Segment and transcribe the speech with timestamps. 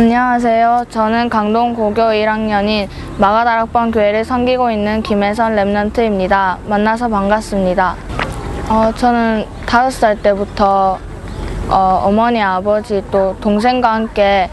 [0.00, 0.86] 안녕하세요.
[0.88, 2.88] 저는 강동 고교 1학년인
[3.18, 6.56] 마가다락방 교회를 섬기고 있는 김혜선 랩런트입니다.
[6.64, 7.96] 만나서 반갑습니다.
[8.70, 10.98] 어, 저는 다섯 살 때부터
[11.68, 14.48] 어, 어머니, 아버지 또 동생과 함께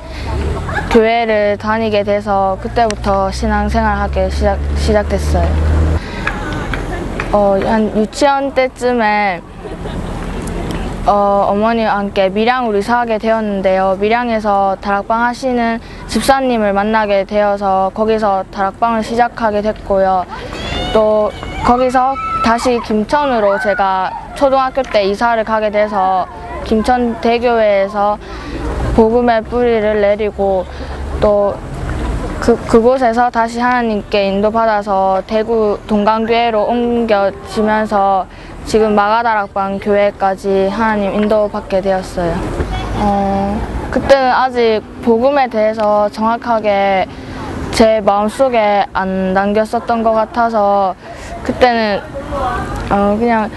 [0.91, 5.47] 교회를 다니게 돼서 그때부터 신앙생활하기 시작, 시작됐어요.
[7.31, 9.41] 어, 한 유치원 때쯤에
[11.07, 13.97] 어, 어머니와 함께 밀양으로 이사하게 되었는데요.
[14.01, 20.25] 밀양에서 다락방 하시는 집사님을 만나게 되어서 거기서 다락방을 시작하게 됐고요.
[20.93, 21.31] 또
[21.65, 26.27] 거기서 다시 김천으로 제가 초등학교 때 이사를 가게 돼서
[26.65, 28.17] 김천 대교회에서
[28.97, 30.65] 복음의 뿌리를 내리고
[31.21, 31.55] 또
[32.41, 38.27] 그, 그곳에서 다시 하나님께 인도받아서 대구 동강교회로 옮겨지면서
[38.67, 42.35] 지금 마가다락방 교회까지 하나님 인도받게 되었어요.
[42.97, 47.07] 어, 그때는 아직 복음에 대해서 정확하게
[47.71, 50.95] 제 마음속에 안 담겼었던 것 같아서
[51.43, 52.01] 그때는
[52.91, 53.49] 어, 그냥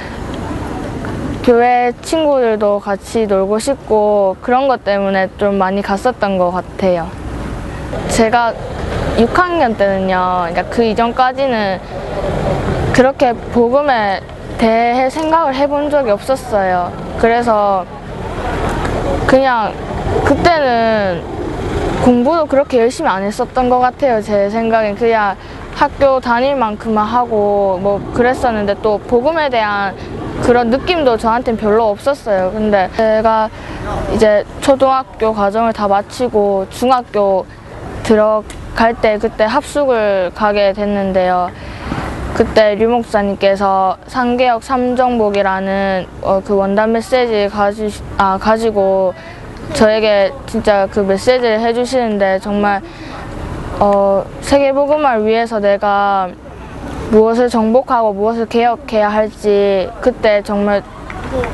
[1.42, 7.08] 교회 친구들도 같이 놀고 싶고 그런 것 때문에 좀 많이 갔었던 것 같아요.
[8.11, 8.55] 제가
[9.16, 11.81] 6학년 때는요, 그러니까 그 이전까지는
[12.92, 14.20] 그렇게 복음에
[14.61, 16.92] 대해 생각을 해본 적이 없었어요.
[17.19, 17.86] 그래서
[19.27, 19.72] 그냥
[20.22, 21.22] 그때는
[22.05, 24.20] 공부도 그렇게 열심히 안 했었던 것 같아요.
[24.20, 25.34] 제 생각엔 그냥
[25.75, 29.97] 학교 다닐 만큼만 하고 뭐 그랬었는데 또 복음에 대한
[30.42, 32.53] 그런 느낌도 저한테는 별로 없었어요.
[32.53, 33.48] 근데 제가
[34.14, 37.47] 이제 초등학교 과정을 다 마치고 중학교
[38.03, 41.48] 들어갈 때 그때 합숙을 가게 됐는데요.
[42.34, 49.12] 그때 류 목사님께서 상계역 삼정복이라는 어, 그 원단 메시지 가지, 아, 가지고
[49.75, 52.81] 저에게 진짜 그 메시지를 해주시는데 정말
[53.78, 56.28] 어, 세계복음화를 위해서 내가
[57.10, 60.82] 무엇을 정복하고 무엇을 개혁해야 할지 그때 정말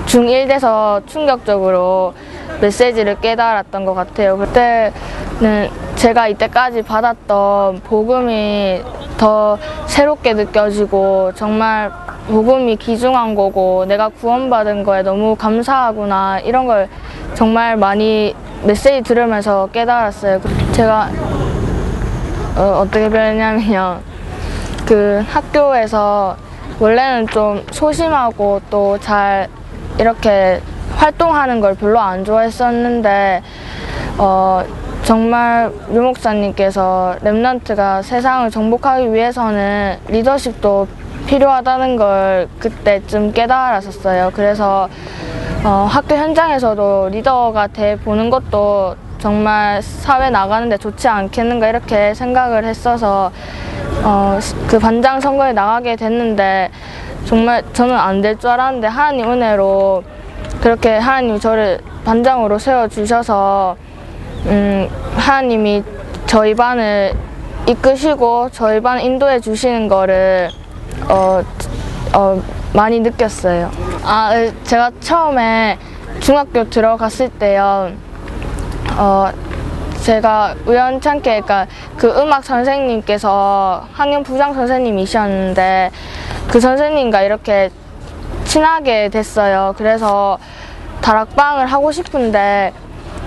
[0.07, 2.15] 중1 돼서 충격적으로
[2.61, 4.39] 메시지를 깨달았던 것 같아요.
[4.39, 5.71] 그때는
[6.07, 8.81] 제가 이때까지 받았던 복음이
[9.19, 11.91] 더 새롭게 느껴지고 정말
[12.29, 16.89] 복음이 귀중한 거고 내가 구원받은 거에 너무 감사하구나 이런 걸
[17.35, 20.41] 정말 많이 메시지 들으면서 깨달았어요.
[20.71, 21.11] 제가
[22.57, 23.99] 어, 어떻게 변했냐면요.
[24.87, 26.37] 그 학교에서
[26.79, 29.49] 원래는 좀 소심하고 또 잘
[29.99, 30.61] 이렇게
[30.95, 33.43] 활동하는 걸 별로 안 좋아했었는데
[34.19, 34.63] 어
[35.07, 40.89] 정말 류 목사님께서 랩런트가 세상을 정복하기 위해서는 리더십도
[41.29, 44.33] 필요하다는 걸 그때쯤 깨달았었어요.
[44.35, 44.89] 그래서
[45.65, 53.31] 어, 학교 현장에서도 리더가 돼 보는 것도 정말 사회 나가는데 좋지 않겠는가 이렇게 생각을 했어서
[54.03, 56.71] 어, 그 반장 선거에 나가게 됐는데
[57.27, 60.03] 정말 저는 안 될 줄 알았는데 하나님 은혜로
[60.61, 63.77] 그렇게 하나님이 저를 반장으로 세워 주셔서
[64.47, 65.83] 음, 하나님이
[66.27, 67.15] 저희 반을
[67.67, 70.51] 이끄시고 저희 반 인도해 주시는 거를
[71.09, 71.43] 어,
[72.15, 72.43] 어,
[72.73, 73.71] 많이 느꼈어요.
[74.05, 75.79] 아, 제가 처음에
[76.21, 77.91] 중학교 들어갔을 때요.
[78.97, 79.31] 어,
[80.03, 85.91] 제가 우연찮게 그러니까 그 음악 선생님께서 학년 부장 선생님이셨는데
[86.49, 87.71] 그 선생님과 이렇게
[88.45, 89.75] 친하게 됐어요.
[89.77, 90.39] 그래서
[91.01, 92.73] 다락방을 하고 싶은데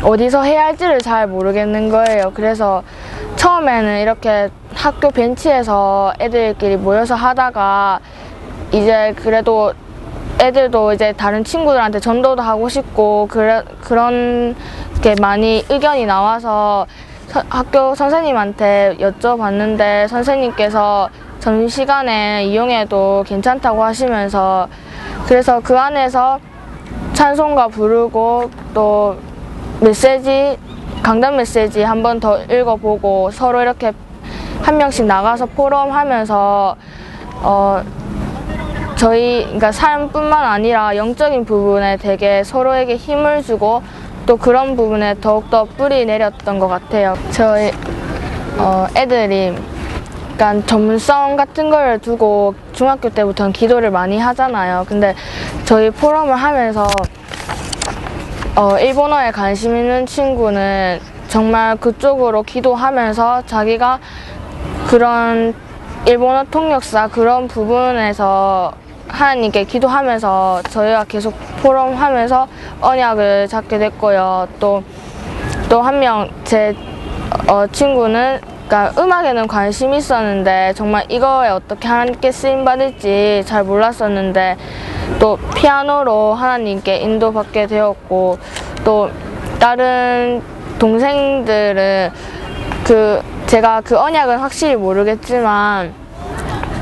[0.02, 2.32] 어디서 해야 할지를 잘 모르겠는 거예요.
[2.34, 2.84] 그래서
[3.36, 8.00] 처음에는 이렇게 학교 벤치에서 애들끼리 모여서 하다가
[8.72, 9.74] 이제 그래도
[10.40, 14.56] 애들도 이제 다른 친구들한테 전도도 하고 싶고 그래, 그런
[15.02, 16.86] 게 많이 의견이 나와서
[17.28, 21.10] 서, 학교 선생님한테 여쭤봤는데 선생님께서
[21.40, 24.68] 점심시간에 이용해도 괜찮다고 하시면서
[25.28, 26.40] 그래서 그 안에서
[27.13, 29.18] 찬송가 부르고 또
[29.81, 30.58] 메시지
[31.04, 33.94] 강단 메시지 한 번 더 읽어보고 서로 이렇게
[34.62, 36.76] 한 명씩 나가서 포럼 하면서
[37.42, 37.81] 어
[38.98, 43.81] 저희 그러니까 삶뿐만 아니라 영적인 부분에 되게 서로에게 힘을 주고
[44.26, 47.16] 또 그런 부분에 더욱더 뿌리 내렸던 것 같아요.
[47.31, 47.72] 저희
[48.58, 49.56] 어 애들이
[50.34, 54.86] 약간 전문성 같은 걸 두고 중학교 때부터는 기도를 많이 하잖아요.
[54.88, 55.16] 근데
[55.64, 56.88] 저희 포럼을 하면서
[58.59, 64.00] 어, 일본어에 관심 있는 친구는 정말 그쪽으로 기도하면서 자기가
[64.85, 65.53] 그런
[66.06, 68.73] 일본어 통역사 그런 부분에서
[69.07, 72.47] 하나님께 기도하면서 저희가 계속 포럼하면서
[72.81, 74.50] 언약을 잡게 됐고요.
[74.59, 74.83] 또
[75.69, 76.75] 또 한 명제
[77.47, 84.57] 어, 친구는 그러니까 음악에는 관심이 있었는데 정말 이거에 어떻게 하나님께 쓰임 받을지 잘 몰랐었는데
[85.17, 88.38] 또 피아노로 하나님께 인도받게 되었고
[88.83, 89.09] 또
[89.59, 90.41] 다른
[90.77, 92.11] 동생들은
[92.85, 95.94] 그 제가 그 언약은 확실히 모르겠지만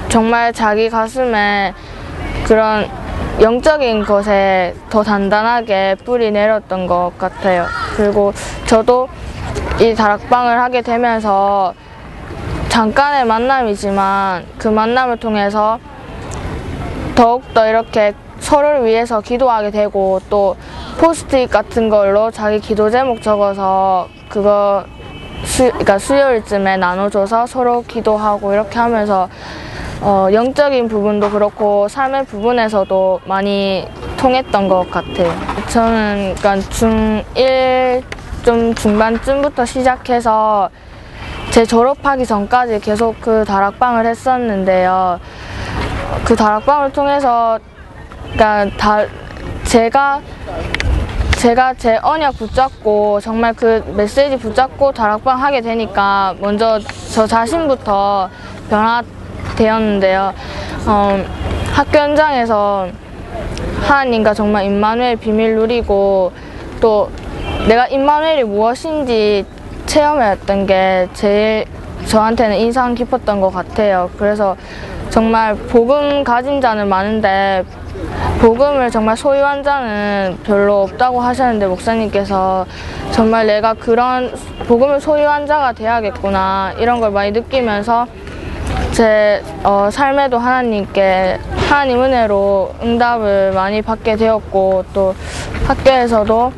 [0.10, 1.74] 정말 자기 가슴에
[2.46, 2.88] 그런
[3.42, 7.66] 영적인 것에 더 단단하게 뿌리 내렸던 것 같아요.
[7.96, 8.34] 그리고
[8.66, 9.08] 저도
[9.80, 11.74] 이 다락방을 하게 되면서
[12.70, 15.80] 잠깐의 만남이지만 그 만남을 통해서
[17.18, 20.56] 더욱더 이렇게 서로를 위해서 기도하게 되고 또
[21.00, 24.86] 포스트잇 같은 걸로 자기 기도 제목 적어서 그거
[25.44, 29.28] 수, 그러니까 수요일쯤에 나눠줘서 서로 기도하고 이렇게 하면서
[30.02, 33.88] 어, 영적인 부분도 그렇고 삶의 부분에서도 많이
[34.18, 35.34] 통했던 것 같아요.
[35.70, 38.04] 저는 그러니까 중1
[38.46, 40.70] 좀 중반쯤부터 시작해서
[41.50, 45.20] 제 졸업하기 전까지 계속 그 다락방을 했었는데요.
[46.26, 47.60] 그 다락방을 통해서
[48.34, 49.06] 그러니까 다
[49.64, 50.22] 제가
[51.38, 56.80] 제가 제 언약 붙잡고 정말 그 메시지 붙잡고 다락방 하게 되니까 먼저
[57.14, 58.30] 저 자신부터
[58.70, 60.34] 변화되었는데요.
[60.88, 61.24] 어,
[61.74, 62.88] 학교 현장에서
[63.84, 66.32] 하나님과 정말 임마누엘 비밀 누리고
[66.82, 67.10] 또
[67.68, 69.46] 내가 임마누엘이 무엇인지
[69.86, 71.66] 체험했던 게 제일
[72.08, 74.10] 저한테는 인상 깊었던 것 같아요.
[74.18, 74.56] 그래서
[75.10, 77.64] 정말 복음 가진 자는 많은데
[78.40, 82.66] 복음을 정말 소유한 자는 별로 없다고 하셨는데 목사님께서
[83.12, 84.32] 정말 내가 그런
[84.68, 88.06] 복음을 소유한 자가 돼야겠구나 이런 걸 많이 느끼면서
[88.92, 91.40] 제 어, 삶에도 하나님께
[91.70, 95.16] 하나님 은혜로 응답을 많이 받게 되었고 또
[95.68, 96.54] 학교에서도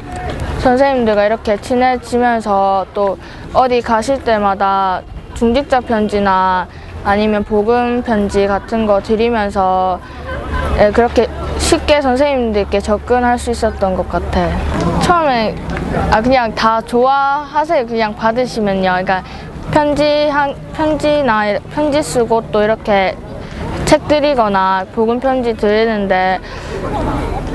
[0.59, 3.17] 선생님들과 이렇게 친해지면서 또
[3.53, 5.01] 어디 가실 때마다
[5.33, 6.67] 중직자 편지나
[7.03, 9.99] 아니면 복음 편지 같은 거 드리면서
[10.79, 14.55] 예, 그렇게 쉽게 선생님들께 접근할 수 있었던 것 같아요.
[15.01, 15.55] 처음에
[16.11, 17.85] 아 그냥 다 좋아하세요.
[17.87, 18.81] 그냥 받으시면요.
[18.89, 19.23] 그러니까
[19.71, 23.15] 편지 한 편지나 이- 편지 쓰고 또 이렇게
[23.85, 26.39] 책 드리거나 복음 편지 드리는데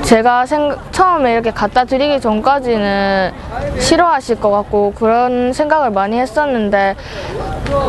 [0.05, 3.31] 제가 생, 처음에 이렇게 갖다 드리기 전까지는
[3.79, 6.95] 싫어하실 것 같고 그런 생각을 많이 했었는데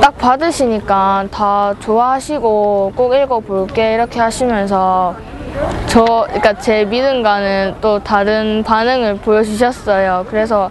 [0.01, 5.15] 딱 받으시니까 다 좋아하시고 꼭 읽어볼게 이렇게 하시면서
[5.87, 10.25] 저, 그러니까 제 믿음과는 또 다른 반응을 보여주셨어요.
[10.31, 10.71] 그래서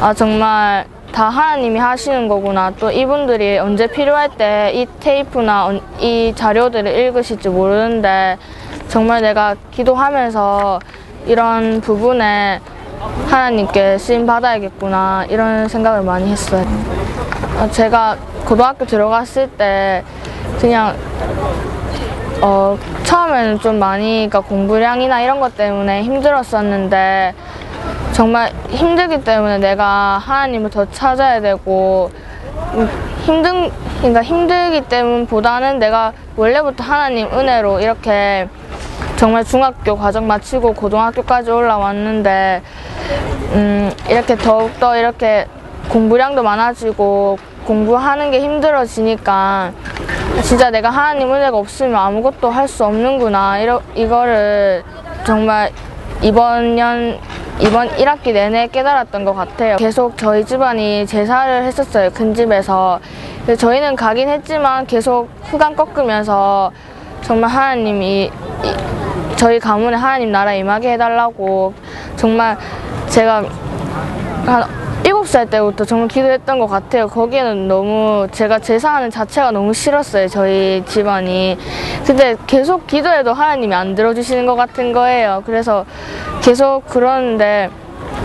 [0.00, 2.72] 아 정말 다 하나님이 하시는 거구나.
[2.78, 8.36] 또 이분들이 언제 필요할 때 이 테이프나 언- 이 자료들을 읽으실지 모르는데
[8.94, 10.78] 정말 내가 기도하면서
[11.26, 12.60] 이런 부분에
[13.26, 16.64] 하나님께 쓰임 받아야겠구나 이런 생각을 많이 했어요.
[17.58, 20.04] 어, 제가 고등학교 들어갔을 때
[20.60, 20.94] 그냥
[22.40, 27.34] 어, 처음에는 좀 많이 그러니까 공부량이나 이런 것 때문에 힘들었었는데
[28.12, 32.12] 정말 힘들기 때문에 내가 하나님을 더 찾아야 되고
[32.74, 32.88] 음,
[33.24, 38.48] 힘든 그러니까 힘들기 때문보다는 내가 원래부터 하나님 은혜로 이렇게
[39.16, 42.62] 정말 중학교 과정 마치고 고등학교까지 올라왔는데
[43.52, 45.46] 음, 이렇게 더욱더 이렇게
[45.88, 49.72] 공부량도 많아지고 공부하는 게 힘들어지니까
[50.42, 54.82] 진짜 내가 하나님 은혜가 없으면 아무것도 할 수 없는구나 이러, 이거를
[55.24, 55.70] 정말
[56.20, 57.18] 이번 년
[57.60, 59.76] 이번 1학기 내내 깨달았던 것 같아요.
[59.76, 62.10] 계속 저희 집안이 제사를 했었어요.
[62.10, 62.98] 큰 집에서.
[63.38, 66.72] 근데 저희는 가긴 했지만 계속 후간 꺾으면서
[67.22, 68.30] 정말 하나님이 이-
[69.36, 71.74] 저희 가문에 하나님 나라 임하게 해달라고
[72.16, 72.56] 정말
[73.08, 73.44] 제가
[74.46, 77.08] 한 일곱 살 때부터 정말 기도했던 것 같아요.
[77.08, 80.28] 거기에는 너무 제가 제사하는 자체가 너무 싫었어요.
[80.28, 81.58] 저희 집안이.
[82.06, 85.42] 근데 계속 기도해도 하나님이 안 들어주시는 것 같은 거예요.
[85.44, 85.84] 그래서
[86.42, 87.68] 계속 그러는데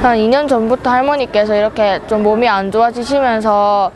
[0.01, 3.91] 한 2년 전부터 할머니께서 이렇게 좀 몸이 안 좋아지시면서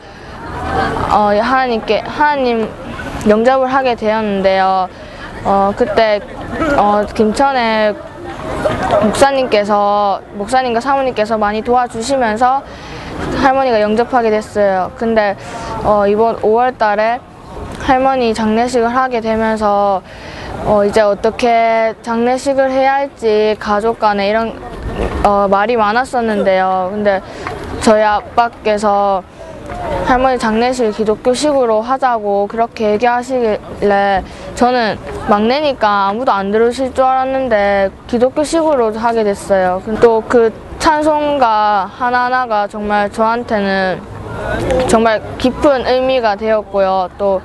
[1.10, 2.68] 어, 하나님께 하나님
[3.26, 4.88] 영접을 하게 되었는데요.
[5.44, 6.20] 어, 그때
[6.76, 7.94] 어, 김천에
[9.02, 12.62] 목사님께서 목사님과 사모님께서 많이 도와주시면서
[13.42, 14.90] 할머니가 영접하게 됐어요.
[14.96, 15.36] 근데
[15.82, 17.20] 어, 이번 5월 달에
[17.80, 20.02] 할머니 장례식을 하게 되면서
[20.64, 24.58] 어, 이제 어떻게 장례식을 해야 할지 가족 간에 이런
[25.24, 26.88] 어, 말이 많았었는데요.
[26.92, 27.20] 근데
[27.82, 29.22] 저희 아빠께서
[30.04, 34.22] 할머니 장례식 기독교식으로 하자고 그렇게 얘기하시길래
[34.54, 39.82] 저는 막내니까 아무도 안 들으실 줄 알았는데 기독교식으로 하게 됐어요.
[40.00, 44.02] 또 그 찬송가 하나하나가 정말 저한테는
[44.88, 47.08] 정말 깊은 의미가 되었고요.
[47.16, 47.40] 또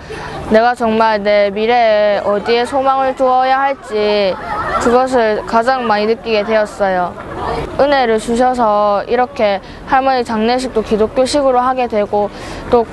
[0.49, 4.35] 내가 정말 내 미래에 어디에 소망을 두어야 할지
[4.81, 7.13] 그것을 가장 많이 느끼게 되었어요.
[7.79, 12.29] 은혜를 주셔서 이렇게 할머니 장례식도 기독교식으로 하게 되고
[12.69, 12.85] 또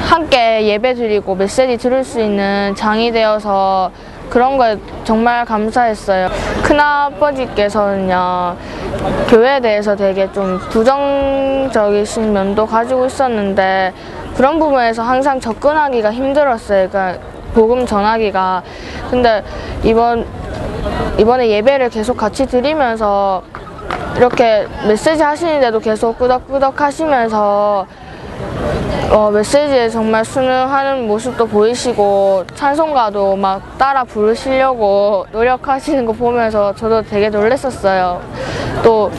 [0.00, 3.90] 함께 예배 드리고 메시지 들을 수 있는 장이 되어서
[4.28, 6.28] 그런 거에 정말 감사했어요.
[6.62, 8.56] 큰아버지께서는요,
[9.28, 13.92] 교회에 대해서 되게 좀 부정적이신 면도 가지고 있었는데,
[14.36, 16.88] 그런 부분에서 항상 접근하기가 힘들었어요.
[16.88, 17.20] 그러니까
[17.54, 18.62] 복음 전하기가.
[19.10, 19.42] 근데
[19.82, 20.24] 이번,
[21.18, 23.42] 이번에 예배를 계속 같이 드리면서
[24.20, 27.86] 이렇게 메시지 하시는데도 계속 끄덕끄덕 하시면서
[29.10, 37.30] 어, 메시지에 정말 순응하는 모습도 보이시고 찬송가도 막 따라 부르시려고 노력하시는 거 보면서 저도 되게
[37.30, 38.20] 놀랬었어요.
[38.84, 39.10] 또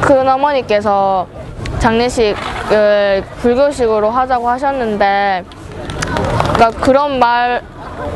[0.00, 1.26] 큰 어머니께서
[1.78, 5.44] 장례식을 불교식으로 하자고 하셨는데
[6.54, 7.62] 그러니까 그런 말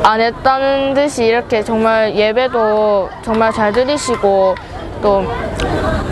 [0.03, 4.55] 안 했다는 듯이 이렇게 정말 예배도 정말 잘 드리시고
[5.03, 5.25] 또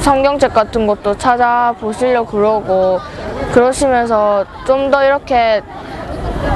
[0.00, 2.98] 성경책 같은 것도 찾아보시려 그러고
[3.52, 5.62] 그러시면서 좀 더 이렇게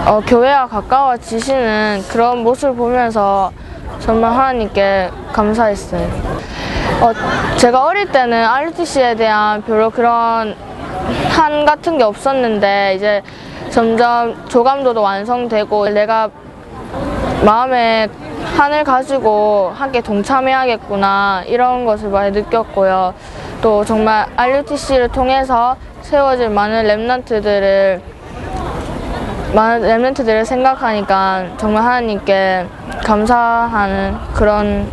[0.07, 3.53] 어, 교회와 가까워지시는 그런 모습을 보면서
[4.01, 6.03] 정말 하나님께 감사했어요.
[7.03, 7.13] 어,
[7.57, 10.57] 제가 어릴 때는 RUTC에 대한 별로 그런
[11.31, 13.23] 한 같은 게 없었는데 이제
[13.71, 16.31] 점점 조감도도 완성되고 내가
[17.45, 18.09] 마음에
[18.57, 23.15] 한을 가지고 함께 동참해야겠구나 이런 것을 많이 느꼈고요.
[23.61, 28.01] 또 정말 RUTC를 통해서 세워질 많은 랩런트들을
[29.55, 32.67] 많은 랩런트들을 생각하니까 정말 하나님께
[33.05, 34.91] 감사하는 그런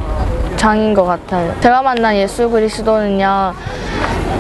[0.58, 1.56] 장인 것 같아요.
[1.62, 3.54] 제가 만난 예수 그리스도는요,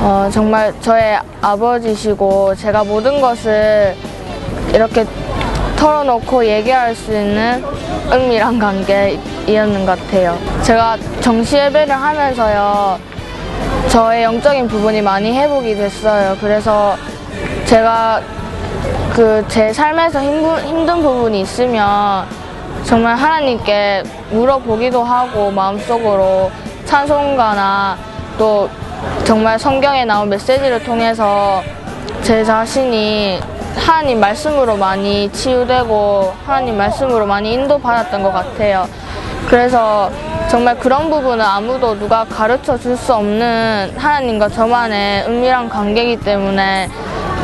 [0.01, 3.95] 어, 정말 저의 아버지시고 제가 모든 것을
[4.73, 5.05] 이렇게
[5.79, 7.63] 털어놓고 얘기할 수 있는
[8.11, 10.37] 은밀한 관계이었는 것 같아요.
[10.61, 12.99] 제가 정시 예배를 하면서요,
[13.87, 16.35] 저의 영적인 부분이 많이 회복이 됐어요.
[16.41, 16.95] 그래서
[17.65, 18.21] 제가
[19.15, 22.25] 그 제 삶에서 힘든, 힘든 부분이 있으면
[22.83, 26.51] 정말 하나님께 물어보기도 하고 마음속으로
[26.85, 27.97] 찬송가나
[28.37, 28.69] 또
[29.23, 31.61] 정말 성경에 나온 메시지를 통해서
[32.21, 33.39] 제 자신이
[33.75, 38.87] 하나님 말씀으로 많이 치유되고 하나님 말씀으로 많이 인도받았던 것 같아요.
[39.47, 40.11] 그래서
[40.49, 46.89] 정말 그런 부분은 아무도 누가 가르쳐 줄 수 없는 하나님과 저만의 은밀한 관계이기 때문에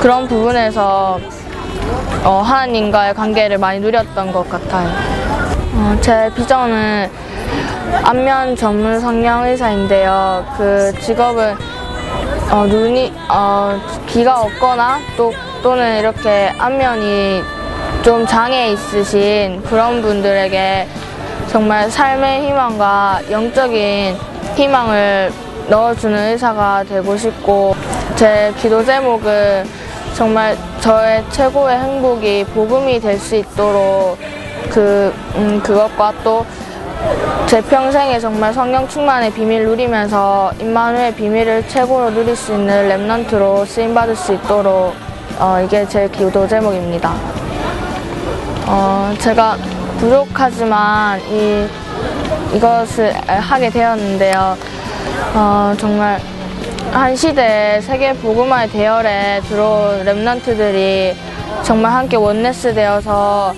[0.02, 1.20] 그런 부분에서
[2.24, 4.90] 어, 하나님과의 관계를 많이 누렸던 것 같아요.
[5.76, 7.10] 어, 제 비전은
[8.04, 10.46] 안면 전문 성형 의사인데요.
[10.58, 11.56] 그 직업은
[12.52, 15.32] 어, 눈이 어, 귀가 없거나 또
[15.66, 17.42] 또는 이렇게 안면이
[18.04, 20.88] 좀 장애 있으신 그런 분들에게
[21.48, 24.16] 정말 삶의 희망과 영적인
[24.56, 25.34] 희망을
[25.68, 27.76] 넣어주는 의사가 되고 싶고
[28.16, 29.68] 제 기도 제목은
[30.14, 34.20] 정말 저의 최고의 행복이 복음이 될 수 있도록
[34.70, 36.46] 그 음, 그것과 또
[37.48, 43.94] 제 평생에 정말 성령 충만의 비밀 누리면서 임마누의 비밀을 최고로 누릴 수 있는 랩넌트로 쓰임
[43.94, 45.05] 받을 수 있도록
[45.38, 47.14] 어, 이게 제 기도 제목입니다.
[48.68, 49.58] 어, 제가
[50.00, 51.68] 부족하지만 이
[52.54, 54.58] 이것을 하게 되었는데요.
[55.34, 56.20] 어, 정말
[56.92, 61.14] 한 시대 세계 복음화의 대열에 들어온 랩런트들이
[61.64, 63.54] 정말 함께 원네스 되어서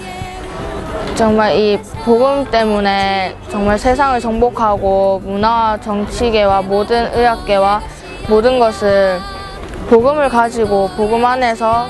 [1.14, 7.82] 정말 이 복음 때문에 정말 세상을 정복하고 문화와 정치계와 모든 의학계와
[8.28, 9.20] 모든 것을
[9.90, 11.90] 복음을 가지고 복음 안에서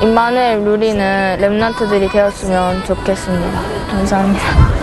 [0.00, 3.60] 임마누엘 누리는 랩런트들이 되었으면 좋겠습니다.
[3.90, 4.75] 감사합니다.